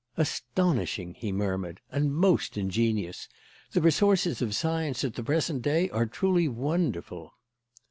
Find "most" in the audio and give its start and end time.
2.11-2.57